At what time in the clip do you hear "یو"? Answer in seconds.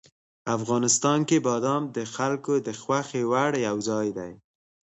3.67-3.77